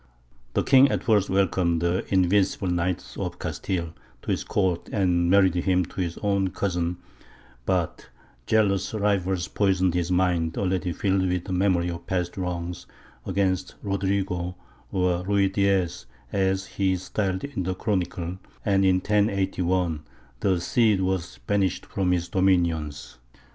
The 0.55 0.63
king 0.63 0.89
at 0.89 1.03
first 1.03 1.29
welcomed 1.29 1.79
the 1.83 2.03
invincible 2.11 2.69
knight 2.69 3.05
of 3.19 3.37
Castile 3.37 3.93
to 4.23 4.31
his 4.31 4.43
court, 4.43 4.89
and 4.91 5.29
married 5.29 5.53
him 5.53 5.85
to 5.85 6.01
his 6.01 6.17
own 6.23 6.47
cousin; 6.47 6.97
but 7.67 8.09
jealous 8.47 8.95
rivals 8.95 9.47
poisoned 9.47 9.93
his 9.93 10.11
mind, 10.11 10.57
already 10.57 10.91
filled 10.91 11.21
with 11.29 11.45
the 11.45 11.53
memory 11.53 11.89
of 11.91 12.07
past 12.07 12.35
wrongs, 12.35 12.87
against 13.27 13.75
Rodrigo 13.83 14.55
(or 14.91 15.23
Ruy 15.23 15.49
Diez, 15.53 16.07
as 16.33 16.65
he 16.65 16.93
is 16.93 17.03
styled 17.03 17.43
in 17.43 17.61
the 17.61 17.75
Chronicle), 17.75 18.39
and 18.65 18.83
in 18.83 18.95
1081 18.95 20.01
the 20.39 20.59
Cid 20.59 21.01
was 21.01 21.37
banished 21.45 21.85
from 21.85 22.11
his 22.11 22.27
dominions. 22.27 23.19